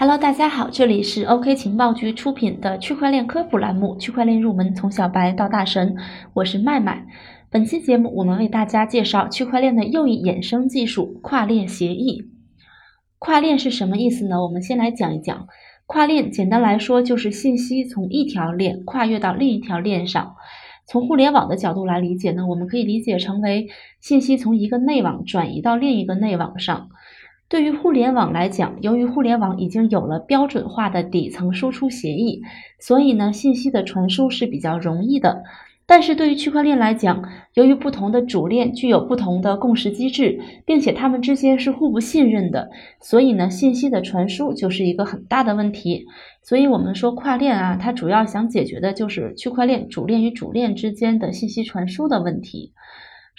[0.00, 5.94] Hello，大家好，这里是 OK 情报局出品的区块链科普栏目《区块链入门：从小白到大神》，
[6.32, 7.04] 我是麦麦。
[7.50, 12.30] 本期节目，我们为大家介绍区块链的又一衍生技术——跨链协议。
[13.18, 14.42] 跨链是什么意思呢？
[14.42, 15.46] 我们先来讲一讲。
[15.84, 20.34] 跨链简单来说，就是信息从一条链跨越到另一条链上。
[20.88, 23.68] 从互联网的角度来理解呢，我们可以理解成为
[24.00, 26.88] 信息从一个内网转移到另一个内网上。
[27.50, 32.42] 对于互联网来讲，由于互联网已经有了标准化的底层输出协议，
[32.78, 35.42] 所以呢，信息的传输是比较容易的。
[35.84, 46.06] 但是对于区块链来讲，由于不同的主链具有不同的共识机制，并且它们之间是互不信任的，所以呢，信息的传输就是一个很大的问题。
[46.44, 52.72] 所以我们说跨链啊，它主要想解决的就是区块链主链与主链之间的信息传输的问题。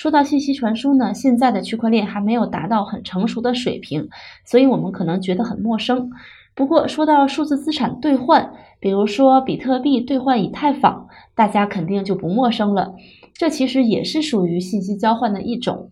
[0.00, 4.08] 说到信息传输呢，现在的区块链还没有达到很成熟的水平，
[4.46, 6.10] 所以我们可能觉得很陌生。
[6.54, 12.94] 不过说到数字资产兑换，比如说比特币兑换以太坊，大家肯定就不陌生了。
[13.34, 15.90] 这其实也是属于信息交换的一种。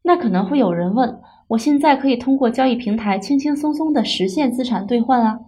[0.00, 5.38] 那可能会有人问，我现在可以通过交易平台轻轻松松的实现资产兑换啊？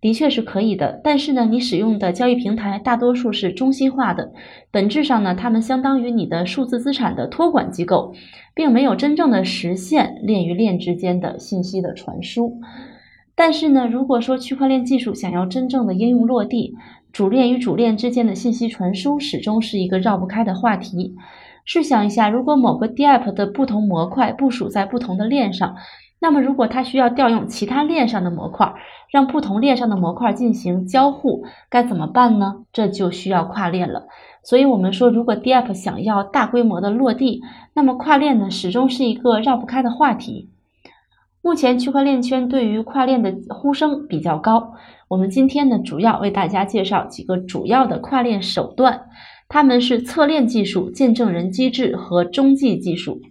[0.00, 4.32] 的确是可以的，但是呢，你使用的交易平台大多数是中心化的，
[4.70, 8.14] 本质上呢，它们相当于你的数字资产的托管机构，
[8.54, 12.60] 并没有真正的实现链与链之间的信息的传输。
[13.34, 16.74] 但是呢，如果说区块链技术想要真正的应用落地，
[17.12, 21.14] 主链与主链之间的信息传输始终是一个绕不开的话题。
[21.66, 25.74] 试想一下，如果某个 DApp 的不同模块部署在不同的链上，
[26.22, 28.74] 那么，如果它需要调用其他链上的模块，
[29.10, 32.66] 让不同链上的模块进行交互，该怎么办呢？
[32.72, 34.06] 这就需要跨链了。
[34.42, 37.40] 所以，我们说，如果 DApp 想要大规模的落地，
[37.74, 40.50] 那么跨链呢，始终是一个绕不开的话题。
[41.40, 44.74] 目前，区块链圈对于跨链的呼声比较高。
[45.08, 49.06] 我们今天呢，主要为大家介绍几个主要的跨链手段，
[49.48, 53.22] 它们是侧链技术、见证人机制和中继技术。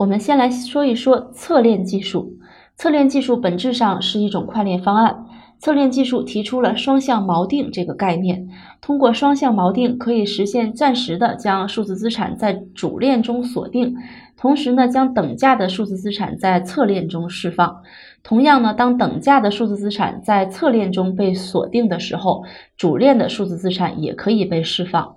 [0.00, 2.38] 我们先来说一说侧链技术。
[2.74, 5.26] 侧链技术本质上是一种跨链方案。
[5.58, 8.48] 侧链技术提出了双向锚定这个概念，
[8.80, 13.94] 通过双向锚定可以实现暂时的将数字资产在主链中锁定，
[14.38, 17.82] 同时呢将等价的数字资产在侧链中释放。
[18.22, 22.42] 同样呢，当等价的数字资产在侧链中被锁定的时候，
[22.78, 25.16] 主链的数字资产也可以被释放。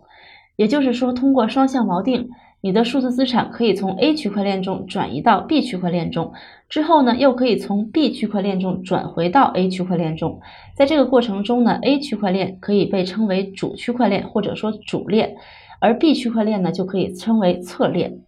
[0.58, 2.28] 也就是说，通过双向锚定。
[2.66, 6.32] 你的数字资产可以从 A 区块链中转移到 B 区块链中，
[6.70, 10.40] 之后呢，又可以从 B 区块链中转回到 A 区块链中。
[10.74, 15.36] 在这个过程中呢，A 区块链可以被称为主区块链或者说主链，
[15.82, 18.22] 而 B 区块链呢就可以称为侧链。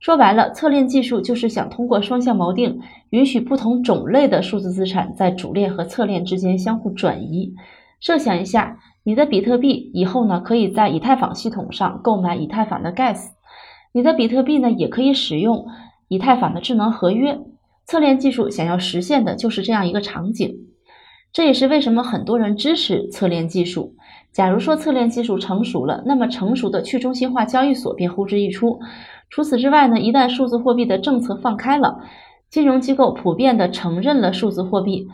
[0.00, 2.80] 说白了，侧链技术就是想通过双向锚定，
[3.10, 7.54] 允许不同种类的数字资产在主链和侧链之间相互转移。
[8.00, 13.37] 设想一下，你的比特币以后呢，可以在以太坊系统上购买以太坊的 Gas。
[13.92, 15.66] 你的比特币呢，也可以使用
[16.08, 17.40] 以太坊的智能合约。
[17.86, 20.56] 侧链技术想要实现的就是这样一个场景。
[21.32, 23.94] 这也是为什么很多人支持侧链技术。
[24.32, 28.78] 假如说侧链技术成熟了，那么成熟的去中心化交易所便呼之欲出。
[29.30, 31.98] 除此之外呢，一旦数字货币的政策放开了，
[32.48, 35.06] 金融机构普遍的承认了数字货币。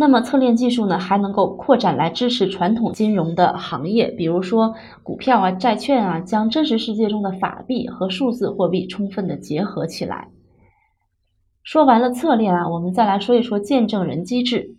[0.00, 10.28] 那么侧链技术呢，还能够扩展来支持传统金融的行业，比如说股票啊、债券啊，将真实世界中的法币和数字货币充分的结合起来。
[11.62, 14.74] 说完了侧链啊，我们再来说一说见证人机制。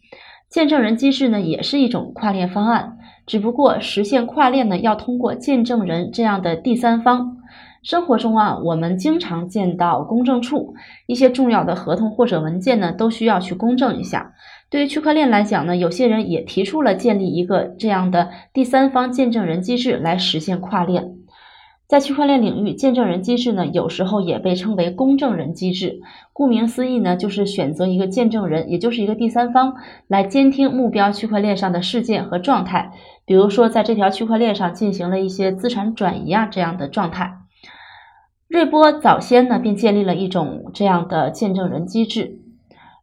[0.50, 7.38] 见证人机制呢，也是一种跨链方案，只不过实现跨链呢，要通过见证人这样的第三方。
[7.84, 10.76] 生活中啊，我们经常见到公证处，
[11.08, 14.34] 一些重要的合同或者文件呢，都需要去公证一下。
[14.70, 21.16] 对于区块链来讲呢，有些人也提出了建立一个这样的第三方见证人机制来实现跨链。
[21.88, 26.02] 在区块链领域，见证人机制呢，有时候也被称为公证人机制。
[26.32, 29.74] 顾名思义呢，就是选择一个见证人，也就是一个第三方，
[30.08, 32.92] 来监听目标区块链上的事件和状态。
[33.26, 37.41] 比如说，在这条区块链上进行了一些资产转移啊这样的状态。
[38.52, 42.40] 瑞波早先呢便建立了一种这样的见证人机制。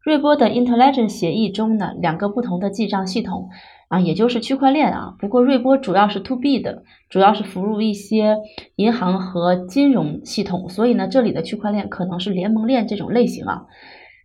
[0.04, 3.48] 瑞波的 Intelligence 协议中呢，两个不同的记账系统
[3.88, 5.14] 啊，也就是区块链啊。
[5.18, 8.36] 不过瑞波主要是 To B 的，主要是服务一些
[8.76, 13.64] 银行和金融系统，所以呢，这里的区块链可能是联盟链这种类型啊。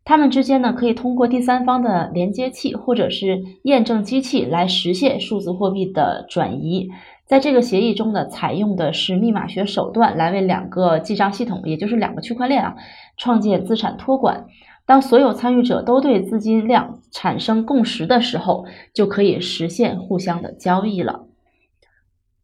[0.03, 6.89] 它们之间呢，可以通过第三方的连接器或者是验证机器来实现数字货币的转移。
[7.33, 12.75] 在这个协议中呢，采用的是密码学手段来为两个记账系统，也就是两个区块链啊，
[13.17, 14.45] 创建资产托管。
[14.85, 21.25] 当所有参与者都对资金量产生共识的时候，就可以实现互相的交易了。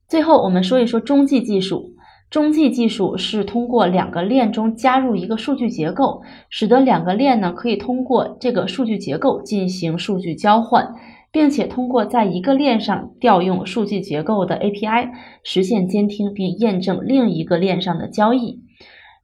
[0.08, 1.92] 最后，我们说一说中继技术。
[2.32, 10.96] 中继技术是通过两个链中加入一个数据结构，使得两个链呢可以通过这个数据结构进行数据交换，
[11.32, 15.12] 并且通过在一个链上调用数据结构的 API
[15.44, 18.62] 实现监听并验证另一个链上的交易。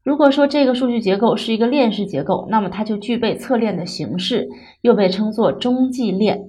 [0.04, 4.48] 如果说这个数据结构是一个链式结构，那么它就具备侧链的形式，
[4.82, 6.44] 又被称作中继链。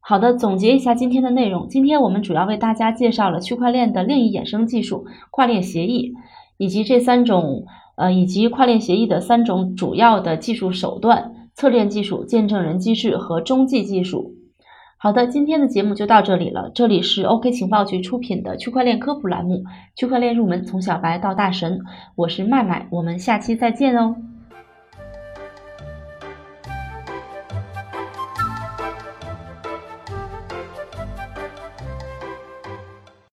[0.00, 1.68] 好的，总结一下今天的内容。
[1.68, 6.14] 今天我们主要为大家介绍了区块链的另一衍生技术——跨链协议，
[6.56, 7.64] 以及这三种
[7.96, 14.34] 呃，以及跨链协议的三种主要的技术手段：测链技术、见证人机制和中继技术。
[14.98, 16.72] 好的，今天的节目就到这里了。
[16.74, 19.54] 这里是 OK 情报局出品的区块链科普栏目
[19.94, 21.78] 《区块链入门：从小白到大神》，
[22.16, 24.16] 我是麦麦，我们下期再见哦。